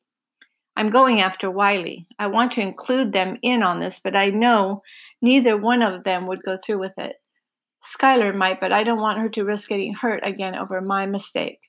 I'm 0.76 0.90
going 0.90 1.20
after 1.20 1.50
Wiley. 1.50 2.06
I 2.18 2.26
want 2.26 2.52
to 2.52 2.60
include 2.60 3.12
them 3.12 3.38
in 3.42 3.62
on 3.62 3.80
this, 3.80 3.98
but 4.02 4.14
I 4.14 4.28
know 4.28 4.82
neither 5.22 5.56
one 5.56 5.80
of 5.82 6.04
them 6.04 6.26
would 6.26 6.42
go 6.42 6.58
through 6.58 6.80
with 6.80 6.98
it. 6.98 7.16
Skylar 7.98 8.34
might, 8.34 8.60
but 8.60 8.72
I 8.72 8.84
don't 8.84 9.00
want 9.00 9.20
her 9.20 9.28
to 9.30 9.44
risk 9.44 9.68
getting 9.68 9.94
hurt 9.94 10.20
again 10.22 10.54
over 10.54 10.80
my 10.82 11.06
mistake. 11.06 11.60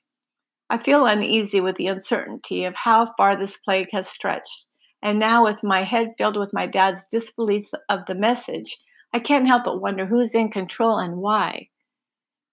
I 0.68 0.76
feel 0.76 1.06
uneasy 1.06 1.60
with 1.60 1.76
the 1.76 1.86
uncertainty 1.86 2.66
of 2.66 2.74
how 2.74 3.14
far 3.16 3.36
this 3.36 3.56
plague 3.56 3.88
has 3.92 4.08
stretched, 4.08 4.66
and 5.00 5.18
now 5.18 5.44
with 5.44 5.64
my 5.64 5.84
head 5.84 6.12
filled 6.18 6.36
with 6.36 6.52
my 6.52 6.66
dad's 6.66 7.02
disbelief 7.10 7.70
of 7.88 8.00
the 8.06 8.14
message, 8.14 8.76
I 9.14 9.20
can't 9.20 9.46
help 9.46 9.64
but 9.64 9.80
wonder 9.80 10.04
who's 10.04 10.34
in 10.34 10.50
control 10.50 10.98
and 10.98 11.16
why. 11.16 11.68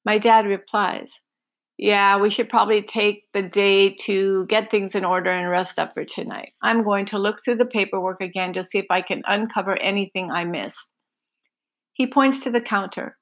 My 0.06 0.20
dad 0.20 0.46
replies, 0.46 1.10
yeah, 1.78 2.18
we 2.18 2.30
should 2.30 2.48
probably 2.48 2.82
take 2.82 3.24
the 3.34 3.42
day 3.42 3.96
to 4.02 4.46
get 4.48 4.72
things 4.72 4.96
in 4.96 5.04
order 5.04 5.30
and 5.30 5.50
rest 5.50 5.78
up 5.78 5.94
for 5.94 6.06
tonight. 6.06 6.54
I'm 6.62 6.84
going 6.84 7.06
to 7.08 7.20
look 7.20 7.44
through 7.44 7.58
the 7.58 7.66
paperwork 7.66 8.22
again 8.22 8.54
to 8.54 8.64
see 8.64 8.78
if 8.78 8.86
I 8.90 9.02
can 9.02 9.24
uncover 9.26 9.78
anything 9.78 10.32
I 10.32 10.46
missed. 10.46 10.90
He 11.94 12.08
points 12.08 12.40
to 12.42 12.52
the 12.52 12.62
counter. 12.62 13.18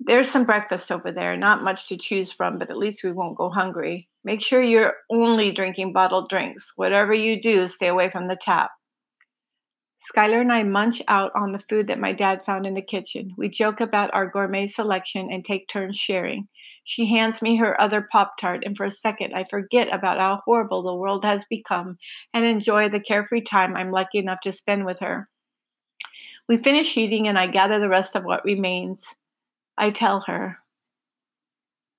There's 0.00 0.30
some 0.30 0.44
breakfast 0.44 0.90
over 0.90 1.12
there, 1.12 1.36
not 1.36 1.64
much 1.64 1.88
to 1.88 1.98
choose 1.98 2.32
from, 2.32 2.58
but 2.58 2.70
at 2.70 2.78
least 2.78 3.04
we 3.04 3.12
won't 3.12 3.36
go 3.36 3.50
hungry. 3.50 4.08
Make 4.24 4.42
sure 4.42 4.62
you're 4.62 4.94
only 5.10 5.52
drinking 5.52 5.92
bottled 5.92 6.30
drinks. 6.30 6.72
Whatever 6.76 7.12
you 7.12 7.42
do, 7.42 7.66
stay 7.66 7.88
away 7.88 8.08
from 8.10 8.28
the 8.28 8.36
tap. 8.36 8.70
Skylar 10.14 10.40
and 10.40 10.52
I 10.52 10.62
munch 10.62 11.02
out 11.08 11.32
on 11.34 11.52
the 11.52 11.62
food 11.68 11.88
that 11.88 11.98
my 11.98 12.12
dad 12.12 12.44
found 12.46 12.64
in 12.64 12.74
the 12.74 12.82
kitchen. 12.82 13.32
We 13.36 13.50
joke 13.50 13.80
about 13.80 14.14
our 14.14 14.30
gourmet 14.30 14.68
selection 14.68 15.28
and 15.30 15.44
take 15.44 15.68
turns 15.68 15.98
sharing. 15.98 16.48
She 16.90 17.04
hands 17.04 17.42
me 17.42 17.56
her 17.56 17.78
other 17.78 18.00
Pop 18.00 18.38
Tart, 18.38 18.62
and 18.64 18.74
for 18.74 18.86
a 18.86 18.90
second 18.90 19.34
I 19.34 19.44
forget 19.44 19.92
about 19.92 20.16
how 20.16 20.40
horrible 20.46 20.82
the 20.82 20.94
world 20.94 21.22
has 21.22 21.44
become 21.50 21.98
and 22.32 22.46
enjoy 22.46 22.88
the 22.88 22.98
carefree 22.98 23.42
time 23.42 23.76
I'm 23.76 23.90
lucky 23.90 24.16
enough 24.16 24.40
to 24.44 24.52
spend 24.52 24.86
with 24.86 24.98
her. 25.00 25.28
We 26.48 26.56
finish 26.56 26.96
eating, 26.96 27.28
and 27.28 27.38
I 27.38 27.46
gather 27.46 27.78
the 27.78 27.90
rest 27.90 28.16
of 28.16 28.24
what 28.24 28.42
remains. 28.42 29.04
I 29.76 29.90
tell 29.90 30.20
her, 30.20 30.60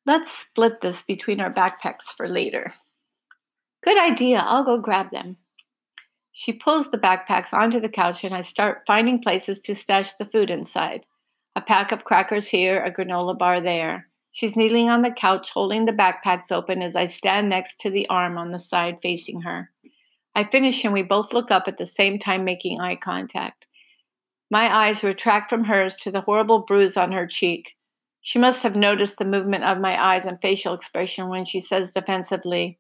Let's 0.08 0.32
split 0.32 0.82
this 0.82 1.04
between 1.04 1.40
our 1.40 1.54
backpacks 1.54 2.06
for 2.18 2.28
later. 2.28 2.74
Good 3.84 4.00
idea. 4.00 4.40
I'll 4.40 4.64
go 4.64 4.80
grab 4.80 5.12
them. 5.12 5.38
She 6.32 6.52
pulls 6.52 6.90
the 6.90 6.98
backpacks 6.98 7.54
onto 7.54 7.80
the 7.80 7.90
couch, 7.90 8.24
and 8.24 8.34
I 8.34 8.42
start 8.42 8.86
finding 8.88 9.22
places 9.22 9.60
to 9.60 9.76
stash 9.76 10.14
the 10.16 10.26
food 10.26 10.50
inside. 10.50 11.06
A 11.56 11.62
pack 11.62 11.92
of 11.92 12.06
crackers 12.06 12.48
here, 12.48 12.84
a 12.84 12.92
granola 12.92 13.38
bar 13.38 13.62
there. 13.62 14.09
She's 14.40 14.56
kneeling 14.56 14.90
on 14.90 15.02
the 15.02 15.12
couch, 15.12 15.52
holding 15.52 15.84
the 15.84 15.92
backpacks 15.92 16.50
open 16.50 16.82
as 16.82 16.96
I 16.96 17.08
stand 17.08 17.50
next 17.50 17.78
to 17.82 17.90
the 17.90 18.08
arm 18.08 18.38
on 18.38 18.54
the 18.54 18.58
side 18.58 19.00
facing 19.02 19.42
her. 19.42 19.70
I 20.34 20.46
finish 20.46 20.86
and 20.86 20.94
we 20.94 21.04
both 21.04 21.34
look 21.34 21.52
up 21.52 21.68
at 21.68 21.78
the 21.78 21.86
same 21.86 22.18
time, 22.18 22.46
making 22.46 22.80
eye 22.80 22.96
contact. 22.96 23.66
My 24.50 24.74
eyes 24.74 25.04
retract 25.04 25.50
from 25.50 25.66
hers 25.66 25.98
to 25.98 26.12
the 26.12 26.22
horrible 26.22 26.60
bruise 26.60 26.96
on 26.96 27.12
her 27.12 27.28
cheek. 27.28 27.76
She 28.22 28.40
must 28.40 28.64
have 28.64 28.78
noticed 28.78 29.18
the 29.18 29.26
movement 29.26 29.66
of 29.66 29.82
my 29.82 30.02
eyes 30.02 30.26
and 30.26 30.40
facial 30.42 30.74
expression 30.74 31.28
when 31.28 31.44
she 31.44 31.60
says 31.60 31.92
defensively, 31.92 32.80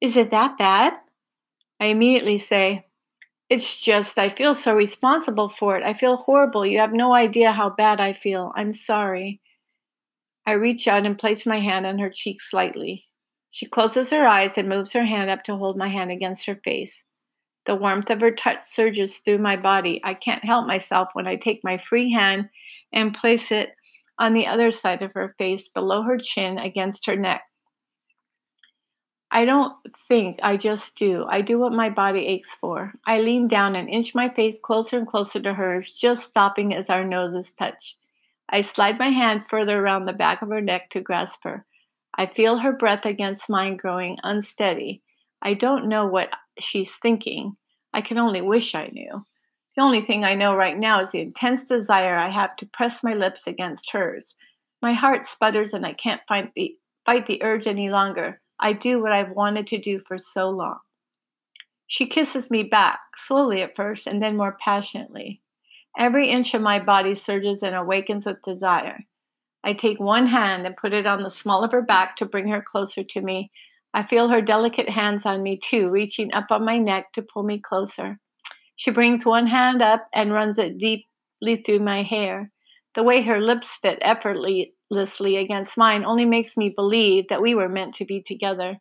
Is 0.00 0.16
it 0.16 0.30
that 0.30 0.58
bad? 0.58 0.92
I 1.80 1.86
immediately 1.86 2.38
say, 2.38 2.86
It's 3.50 3.80
just, 3.80 4.16
I 4.16 4.28
feel 4.28 4.54
so 4.54 4.76
responsible 4.76 5.48
for 5.48 5.76
it. 5.76 5.82
I 5.82 5.94
feel 5.94 6.18
horrible. 6.18 6.64
You 6.64 6.78
have 6.78 6.92
no 6.92 7.14
idea 7.14 7.50
how 7.50 7.68
bad 7.68 8.00
I 8.00 8.12
feel. 8.12 8.52
I'm 8.54 8.72
sorry. 8.72 9.40
I 10.48 10.52
reach 10.52 10.88
out 10.88 11.04
and 11.04 11.18
place 11.18 11.44
my 11.44 11.60
hand 11.60 11.84
on 11.84 11.98
her 11.98 12.08
cheek 12.08 12.40
slightly. 12.40 13.04
She 13.50 13.66
closes 13.66 14.08
her 14.08 14.26
eyes 14.26 14.52
and 14.56 14.66
moves 14.66 14.94
her 14.94 15.04
hand 15.04 15.28
up 15.28 15.44
to 15.44 15.56
hold 15.58 15.76
my 15.76 15.90
hand 15.90 16.10
against 16.10 16.46
her 16.46 16.58
face. 16.64 17.04
The 17.66 17.74
warmth 17.74 18.08
of 18.08 18.22
her 18.22 18.30
touch 18.30 18.64
surges 18.64 19.18
through 19.18 19.40
my 19.40 19.56
body. 19.56 20.00
I 20.02 20.14
can't 20.14 20.42
help 20.42 20.66
myself 20.66 21.10
when 21.12 21.26
I 21.26 21.36
take 21.36 21.62
my 21.62 21.76
free 21.76 22.10
hand 22.10 22.48
and 22.94 23.12
place 23.12 23.52
it 23.52 23.74
on 24.18 24.32
the 24.32 24.46
other 24.46 24.70
side 24.70 25.02
of 25.02 25.12
her 25.12 25.34
face, 25.36 25.68
below 25.68 26.00
her 26.04 26.16
chin, 26.16 26.56
against 26.56 27.04
her 27.04 27.16
neck. 27.16 27.42
I 29.30 29.44
don't 29.44 29.74
think, 30.08 30.38
I 30.42 30.56
just 30.56 30.96
do. 30.96 31.26
I 31.28 31.42
do 31.42 31.58
what 31.58 31.72
my 31.72 31.90
body 31.90 32.20
aches 32.20 32.56
for. 32.58 32.94
I 33.06 33.20
lean 33.20 33.48
down 33.48 33.76
and 33.76 33.90
inch 33.90 34.14
my 34.14 34.30
face 34.30 34.56
closer 34.62 34.96
and 34.96 35.06
closer 35.06 35.40
to 35.42 35.52
hers, 35.52 35.92
just 35.92 36.24
stopping 36.24 36.74
as 36.74 36.88
our 36.88 37.04
noses 37.04 37.52
touch. 37.58 37.98
I 38.48 38.62
slide 38.62 38.98
my 38.98 39.10
hand 39.10 39.44
further 39.48 39.78
around 39.78 40.06
the 40.06 40.12
back 40.12 40.42
of 40.42 40.48
her 40.48 40.60
neck 40.60 40.90
to 40.90 41.00
grasp 41.00 41.40
her. 41.44 41.66
I 42.16 42.26
feel 42.26 42.58
her 42.58 42.72
breath 42.72 43.04
against 43.04 43.48
mine 43.48 43.76
growing 43.76 44.18
unsteady. 44.22 45.02
I 45.42 45.54
don't 45.54 45.88
know 45.88 46.06
what 46.06 46.30
she's 46.58 46.96
thinking. 46.96 47.56
I 47.92 48.00
can 48.00 48.18
only 48.18 48.40
wish 48.40 48.74
I 48.74 48.88
knew. 48.88 49.24
The 49.76 49.82
only 49.82 50.02
thing 50.02 50.24
I 50.24 50.34
know 50.34 50.54
right 50.54 50.76
now 50.76 51.00
is 51.00 51.12
the 51.12 51.20
intense 51.20 51.62
desire 51.62 52.16
I 52.16 52.30
have 52.30 52.56
to 52.56 52.66
press 52.72 53.04
my 53.04 53.14
lips 53.14 53.46
against 53.46 53.92
hers. 53.92 54.34
My 54.82 54.92
heart 54.92 55.26
sputters 55.26 55.74
and 55.74 55.86
I 55.86 55.92
can't 55.92 56.20
find 56.26 56.50
the, 56.56 56.74
fight 57.06 57.26
the 57.26 57.42
urge 57.42 57.66
any 57.66 57.90
longer. 57.90 58.40
I 58.58 58.72
do 58.72 59.00
what 59.00 59.12
I've 59.12 59.30
wanted 59.30 59.68
to 59.68 59.78
do 59.78 60.00
for 60.00 60.18
so 60.18 60.50
long. 60.50 60.78
She 61.86 62.06
kisses 62.06 62.50
me 62.50 62.64
back, 62.64 62.98
slowly 63.16 63.62
at 63.62 63.76
first, 63.76 64.06
and 64.06 64.22
then 64.22 64.36
more 64.36 64.58
passionately. 64.62 65.40
Every 65.98 66.30
inch 66.30 66.54
of 66.54 66.62
my 66.62 66.78
body 66.78 67.14
surges 67.14 67.64
and 67.64 67.74
awakens 67.74 68.24
with 68.24 68.40
desire. 68.42 69.00
I 69.64 69.72
take 69.72 69.98
one 69.98 70.28
hand 70.28 70.64
and 70.64 70.76
put 70.76 70.92
it 70.92 71.06
on 71.06 71.24
the 71.24 71.30
small 71.30 71.64
of 71.64 71.72
her 71.72 71.82
back 71.82 72.14
to 72.16 72.24
bring 72.24 72.46
her 72.48 72.62
closer 72.62 73.02
to 73.02 73.20
me. 73.20 73.50
I 73.92 74.04
feel 74.04 74.28
her 74.28 74.40
delicate 74.40 74.88
hands 74.88 75.26
on 75.26 75.42
me 75.42 75.58
too, 75.60 75.90
reaching 75.90 76.32
up 76.32 76.46
on 76.50 76.64
my 76.64 76.78
neck 76.78 77.12
to 77.14 77.22
pull 77.22 77.42
me 77.42 77.58
closer. 77.58 78.20
She 78.76 78.92
brings 78.92 79.26
one 79.26 79.48
hand 79.48 79.82
up 79.82 80.06
and 80.14 80.32
runs 80.32 80.56
it 80.60 80.78
deeply 80.78 81.62
through 81.66 81.80
my 81.80 82.04
hair. 82.04 82.52
The 82.94 83.02
way 83.02 83.22
her 83.22 83.40
lips 83.40 83.76
fit 83.82 83.98
effortlessly 84.00 85.36
against 85.36 85.76
mine 85.76 86.04
only 86.04 86.26
makes 86.26 86.56
me 86.56 86.68
believe 86.68 87.26
that 87.28 87.42
we 87.42 87.56
were 87.56 87.68
meant 87.68 87.96
to 87.96 88.04
be 88.04 88.22
together. 88.22 88.78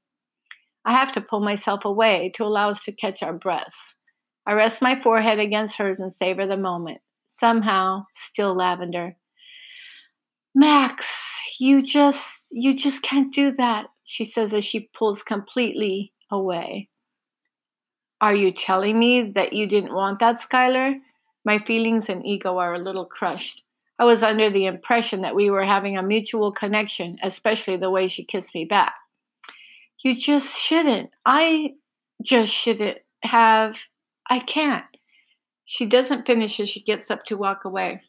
I 0.85 0.93
have 0.93 1.13
to 1.13 1.21
pull 1.21 1.39
myself 1.39 1.83
away 1.83 2.31
to 2.35 2.43
allow 2.43 2.69
us 2.69 2.83
to 2.83 2.91
catch 2.91 3.23
our 3.23 3.33
breaths. 3.33 3.95
I 4.45 4.53
rest 4.53 4.83
my 4.83 5.01
forehead 5.01 5.39
against 5.39 5.77
hers 5.77 5.99
and 5.99 6.13
savor 6.13 6.45
the 6.45 6.57
moment 6.57 6.99
somehow 7.39 8.05
still 8.13 8.55
lavender. 8.55 9.15
Max, 10.55 11.05
you 11.59 11.83
just 11.83 12.43
you 12.49 12.75
just 12.75 13.01
can't 13.01 13.33
do 13.33 13.51
that, 13.57 13.87
she 14.03 14.25
says 14.25 14.53
as 14.53 14.65
she 14.65 14.89
pulls 14.97 15.23
completely 15.23 16.13
away. 16.31 16.89
Are 18.19 18.35
you 18.35 18.51
telling 18.51 18.97
me 18.97 19.31
that 19.35 19.53
you 19.53 19.67
didn't 19.67 19.93
want 19.93 20.19
that, 20.19 20.41
Skylar? 20.41 20.95
My 21.45 21.59
feelings 21.59 22.09
and 22.09 22.25
ego 22.25 22.57
are 22.57 22.73
a 22.73 22.79
little 22.79 23.05
crushed. 23.05 23.61
I 23.99 24.05
was 24.05 24.23
under 24.23 24.49
the 24.49 24.65
impression 24.65 25.21
that 25.21 25.35
we 25.35 25.49
were 25.49 25.65
having 25.65 25.97
a 25.97 26.03
mutual 26.03 26.51
connection, 26.51 27.17
especially 27.23 27.77
the 27.77 27.91
way 27.91 28.07
she 28.07 28.23
kissed 28.23 28.53
me 28.53 28.65
back. 28.65 28.93
You 30.03 30.19
just 30.19 30.57
shouldn't. 30.57 31.11
I 31.25 31.75
just 32.21 32.53
shouldn't 32.53 32.99
have. 33.23 33.75
I 34.29 34.39
can't. 34.39 34.85
She 35.69 35.85
doesn't 35.85 36.25
finish 36.25 36.61
as 36.61 36.69
she 36.69 36.81
gets 36.81 37.11
up 37.11 37.25
to 37.25 37.35
walk 37.35 37.65
away. 37.65 38.01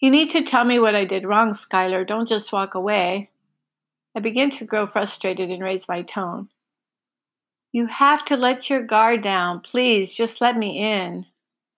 You 0.00 0.10
need 0.10 0.28
to 0.32 0.42
tell 0.42 0.64
me 0.64 0.80
what 0.80 0.96
I 0.96 1.04
did 1.04 1.24
wrong, 1.24 1.52
Skylar. 1.52 2.04
Don't 2.04 2.28
just 2.28 2.52
walk 2.52 2.74
away. 2.74 3.30
I 4.16 4.18
begin 4.18 4.50
to 4.50 4.64
grow 4.64 4.88
frustrated 4.88 5.50
and 5.50 5.62
raise 5.62 5.86
my 5.86 6.02
tone. 6.02 6.48
You 7.70 7.86
have 7.86 8.24
to 8.24 8.36
let 8.36 8.68
your 8.68 8.82
guard 8.82 9.22
down. 9.22 9.60
Please, 9.60 10.12
just 10.12 10.40
let 10.40 10.56
me 10.56 10.78
in. 10.78 11.26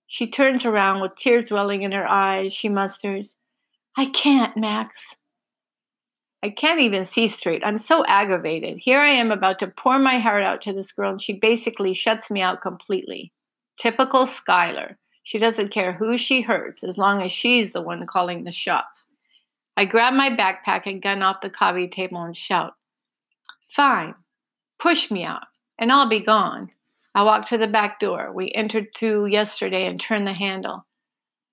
She 0.07 0.31
turns 0.31 0.65
around 0.65 1.03
with 1.03 1.17
tears 1.17 1.51
welling 1.51 1.83
in 1.83 1.93
her 1.93 2.09
eyes. 2.09 2.55
She 2.55 2.71
musters, 2.71 3.35
I 3.99 4.07
can't, 4.07 4.57
Max. 4.57 5.15
I 6.43 6.49
can't 6.49 6.81
even 6.81 7.05
see 7.05 7.29
straight. 7.29 7.61
I'm 7.67 7.79
so 7.79 8.03
aggravated. 8.07 8.79
Here 8.79 9.01
I 9.01 9.11
am 9.11 9.31
about 9.31 9.59
to 9.59 9.67
pour 9.67 9.99
my 9.99 10.21
heart 10.21 10.43
out 10.43 10.63
to 10.63 10.73
this 10.73 10.93
girl, 10.93 11.11
and 11.11 11.21
she 11.21 11.35
basically 11.35 11.93
shuts 11.93 12.31
me 12.31 12.41
out 12.41 12.63
completely. 12.63 13.31
Typical 13.79 14.27
Skylar. 14.27 14.97
She 15.23 15.39
doesn't 15.39 15.71
care 15.71 15.93
who 15.93 16.17
she 16.17 16.41
hurts 16.41 16.83
as 16.83 16.99
long 16.99 17.23
as 17.23 17.33
she's 17.33 17.73
the 17.73 17.83
one 17.83 18.07
calling 18.07 18.45
the 18.45 18.53
shots. 18.53 19.07
I 19.77 19.85
grab 19.85 20.15
my 20.15 20.31
backpack 20.31 20.87
and 20.87 21.03
gun 21.03 21.23
off 21.23 21.41
the 21.41 21.51
coffee 21.51 21.89
table 21.89 22.23
and 22.23 22.37
shout, 22.37 22.75
Fine, 23.69 24.15
push 24.79 25.11
me 25.11 25.25
out, 25.25 25.45
and 25.79 25.93
I'll 25.93 26.09
be 26.09 26.21
gone. 26.21 26.71
I 27.15 27.23
walk 27.23 27.47
to 27.49 27.59
the 27.59 27.67
back 27.67 28.01
door 28.01 28.33
we 28.33 28.51
entered 28.53 28.89
through 28.97 29.27
yesterday 29.27 29.87
and 29.87 30.01
turn 30.01 30.25
the 30.25 30.33
handle. 30.33 30.87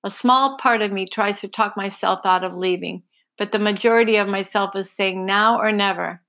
A 0.03 0.09
small 0.09 0.57
part 0.57 0.81
of 0.81 0.91
me 0.91 1.05
tries 1.05 1.41
to 1.41 1.47
talk 1.47 1.75
myself 1.75 2.21
out 2.25 2.43
of 2.43 2.55
leaving 2.55 3.03
but 3.37 3.51
the 3.51 3.59
majority 3.59 4.15
of 4.15 4.27
myself 4.27 4.75
is 4.75 4.89
saying 4.89 5.25
now 5.25 5.59
or 5.59 5.71
never. 5.71 6.21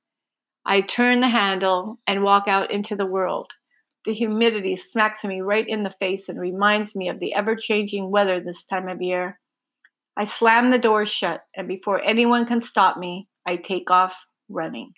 I 0.64 0.80
turn 0.80 1.20
the 1.20 1.28
handle 1.28 1.98
and 2.06 2.24
walk 2.24 2.48
out 2.48 2.70
into 2.70 2.96
the 2.96 3.06
world. 3.06 3.52
The 4.06 4.14
humidity 4.14 4.76
smacks 4.76 5.24
me 5.24 5.40
right 5.40 5.66
in 5.66 5.82
the 5.82 5.90
face 5.90 6.28
and 6.28 6.40
reminds 6.40 6.94
me 6.94 7.08
of 7.08 7.18
the 7.18 7.34
ever 7.34 7.56
changing 7.56 8.08
weather 8.08 8.40
this 8.40 8.64
time 8.64 8.88
of 8.88 9.02
year. 9.02 9.40
I 10.16 10.24
slam 10.24 10.70
the 10.70 10.78
door 10.78 11.04
shut, 11.06 11.42
and 11.56 11.66
before 11.66 12.00
anyone 12.00 12.46
can 12.46 12.60
stop 12.60 12.96
me, 12.96 13.26
I 13.44 13.56
take 13.56 13.90
off 13.90 14.14
running. 14.48 14.92